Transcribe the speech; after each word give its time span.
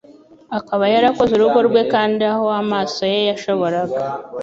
akaba 0.57 0.83
yarakoze 0.93 1.31
urugo 1.33 1.59
rwe 1.67 1.81
kandi 1.93 2.21
aho 2.33 2.45
amaso 2.61 3.01
ye 3.13 3.19
yashoboraga 3.29 3.99